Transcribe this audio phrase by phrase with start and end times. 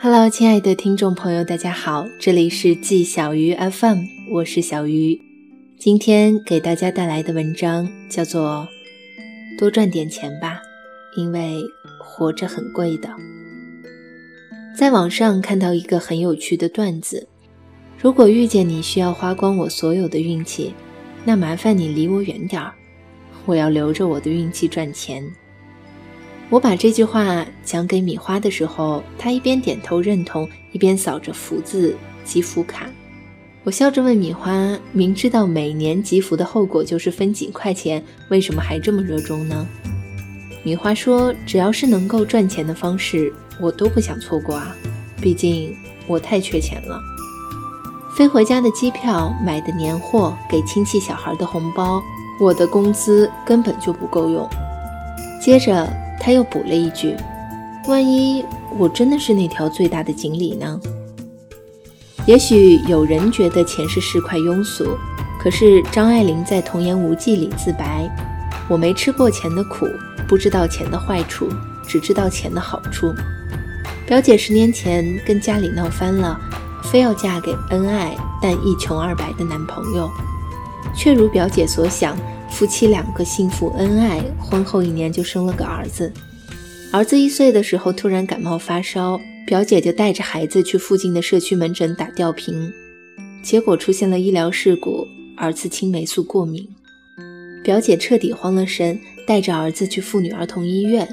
[0.00, 5.20] Hello，亲爱的听众朋友，大家好，这里是季小鱼 FM，我是小鱼。
[5.76, 8.68] 今天给大家带来的文章叫做
[9.58, 10.62] 《多赚点钱吧》，
[11.20, 11.60] 因为
[11.98, 13.10] 活着很贵的。
[14.76, 17.26] 在网上看到一个很有趣的段子：
[17.98, 20.72] 如果遇见你需要花光我所有的运气，
[21.24, 22.72] 那麻烦你离我远点儿，
[23.46, 25.28] 我要留着我的运气赚钱。
[26.52, 31.96] 我把这句话讲给米花的时候，她一边点头认同，一边扫着福字
[32.26, 32.86] 集福卡。
[33.64, 39.66] 我笑着问米花：“明知道每年集福的后果就是分几块钱，为什么还这么热衷呢？”
[40.62, 44.76] 米花说：“只要是能够赚钱的方式，我都不想错过啊，
[45.22, 45.74] 毕竟
[46.06, 47.00] 我太缺钱了。
[48.14, 52.02] 飞回家的机票、买的年货、给亲戚小孩的红包，
[52.38, 54.46] 我的工资根本就不够用。”
[55.42, 55.90] 接着。
[56.24, 57.16] 他又补了一句
[57.88, 58.44] ：“万一
[58.78, 60.80] 我真的是那条最大的锦鲤呢？”
[62.26, 64.96] 也许有人觉得钱是市侩庸俗，
[65.40, 68.08] 可是张爱玲在《童言无忌》里自白
[68.70, 69.88] ：“我没吃过钱的苦，
[70.28, 71.48] 不知道钱的坏处，
[71.88, 73.12] 只知道钱的好处。”
[74.06, 76.40] 表姐十年前跟家里闹翻了，
[76.84, 80.08] 非要嫁给恩爱但一穷二白的男朋友，
[80.94, 82.16] 却如表姐所想。
[82.52, 86.12] 夫妻两个幸福恩爱，婚后一年就生了个儿子。
[86.92, 92.70] 儿子一岁的时候突然感冒发烧，表姐就带着孩子去附近的社区门诊打吊瓶，
[93.42, 96.68] 结果出现了医疗事故，儿子青霉素过敏。
[97.64, 101.08] 表姐彻底慌了神，带着儿子去妇女儿童医院，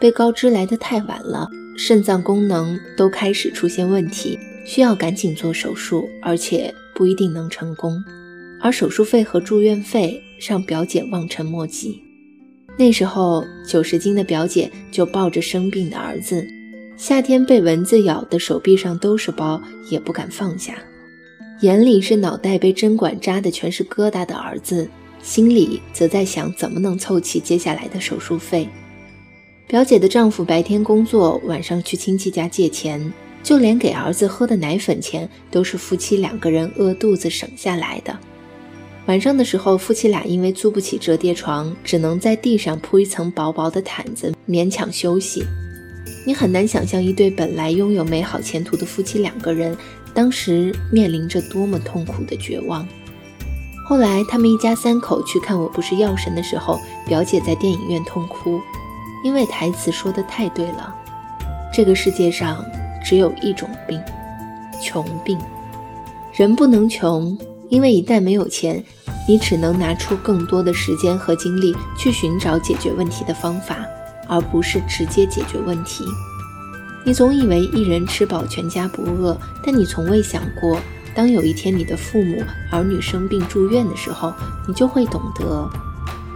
[0.00, 8.02] 被告知来得太晚了，肾脏功能都开始出现问题，需要赶紧做手术，而且不一定能成功。
[8.62, 12.02] 而手术费和住院费让表姐望尘莫及。
[12.78, 16.46] 那时候九十斤的表姐就抱着生病的儿子，
[16.96, 20.74] 夏天被蚊子咬的手臂上都是包，也不敢放下，
[21.62, 24.88] 眼里是脑袋被针管扎的全是疙瘩的儿子，
[25.22, 28.68] 心里则在想怎么能凑齐接下来的手术费。
[29.66, 33.12] 表姐的丈夫白天工作，晚上去亲戚家借钱，
[33.42, 38.16] 就连给儿子喝的奶粉钱都是夫妻两个人饿肚子省下来的。
[39.06, 45.44] 晚上的时候，夫妻俩因为租不起折叠床，只能在地上铺一层薄薄的毯子，勉强休息。
[46.26, 49.76] 你很难想象，一对本来拥有美好前途的夫妻两个人，
[50.12, 52.84] 当时面临着多么痛苦的绝望。
[53.88, 58.60] 后来，他们一家三口去看《我不是药神》的时候，表姐在电影院痛哭，
[59.22, 60.92] 因为台词说的太对了：
[61.72, 62.64] 这个世界上
[63.04, 64.02] 只有一种病，
[64.82, 65.38] 穷病。
[66.34, 67.38] 人不能穷。
[67.68, 68.82] 因为一旦没有钱，
[69.28, 73.84] 你只能拿出更多的时间和精力去寻找解决问题的方法，
[74.28, 76.04] 而不是直接解决问题。
[77.04, 80.80] 你总以为一人吃饱全家不饿，但你从未想过，
[81.14, 84.32] 当有一天你的父母、儿女生病住院的时候，
[84.66, 85.68] 你就会懂得，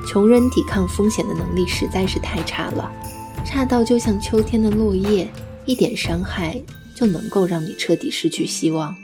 [0.07, 2.91] 穷人抵抗风险的能力实在是太差了，
[3.45, 5.29] 差到就像秋天的落叶，
[5.65, 6.61] 一点伤害
[6.95, 8.95] 就能够让你彻底失去希望。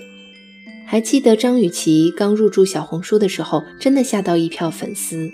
[0.89, 5.33] 还记得张雨绮刚入驻小红书的时候，真的吓到一票粉丝。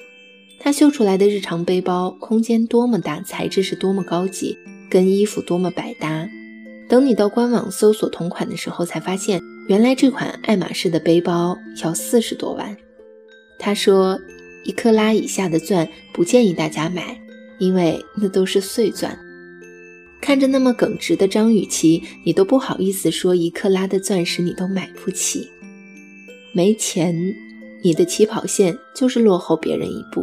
[0.58, 4.56] 她秀出来的日常背包，空间多么大，材质是多么高级，
[4.88, 6.26] 跟衣服多么百搭。
[6.88, 12.74] 等你到官网搜索同款的时候，才发现原来这款爱马仕的背包要四十多万。
[13.58, 14.18] 她说，
[14.64, 17.20] 一克拉以下的钻不建议大家买，
[17.58, 19.18] 因为那都是碎钻。
[20.22, 25.50] 看着那么耿直的张雨绮，你都不好意思说一克拉的钻石你都买不起。
[26.52, 27.34] 没钱，
[27.82, 30.22] 你的起跑线就是落后别人一步；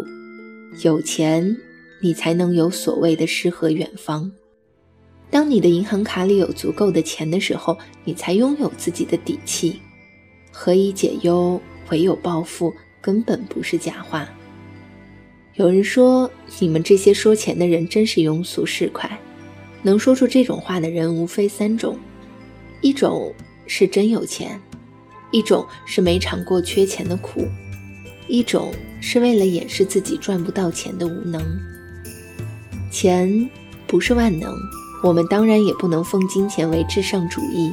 [0.85, 1.53] 有钱，
[2.01, 4.31] 你才能有所谓的诗和远方。
[5.29, 9.81] 当你的银行卡里有足够的钱的时候，你才拥有自己的底气。
[10.49, 14.29] 何以解忧，唯有暴富，根本不是假话。
[15.55, 19.09] 有人说，你们这些说钱的人真是庸俗市侩。
[19.81, 21.97] 能说出这种话的人无非三种：
[22.81, 23.33] 一种
[23.65, 24.59] 是真有钱，
[25.31, 27.47] 一种是没尝过缺钱的苦，
[28.27, 31.41] 一种是为了掩饰自己赚不到钱的无能。
[32.91, 33.49] 钱
[33.87, 34.53] 不是万能，
[35.03, 37.71] 我们当然也不能奉金钱为至上主义，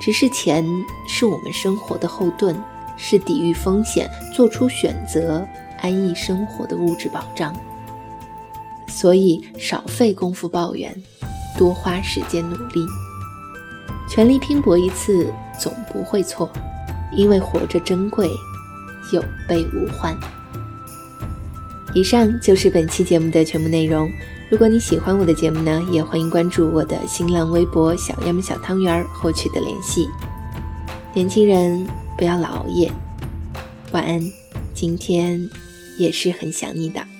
[0.00, 0.64] 只是钱
[1.08, 2.56] 是我们生活的后盾，
[2.96, 5.46] 是抵御风险、做出选择、
[5.80, 7.54] 安逸生活的物质保障。
[8.86, 11.02] 所以少费功夫抱怨。
[11.58, 12.86] 多花时间努力，
[14.08, 16.48] 全力拼搏一次总不会错，
[17.12, 18.30] 因为活着珍贵，
[19.12, 20.16] 有备无患。
[21.94, 24.08] 以上就是本期节目的全部内容。
[24.50, 30.08] 如果你喜欢我的节目呢，也欢迎关注我的新浪微博“小鸭们小汤圆儿”获取的联系。
[31.12, 32.92] 年轻人不要老熬夜，
[33.92, 34.22] 晚安。
[34.72, 35.50] 今天
[35.98, 37.17] 也是很想你的。